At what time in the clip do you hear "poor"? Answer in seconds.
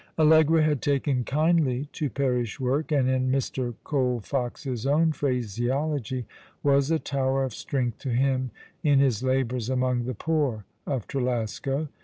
10.15-10.65